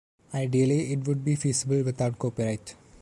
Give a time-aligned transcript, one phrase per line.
[0.33, 2.73] Ideally it would be feasible without copyright.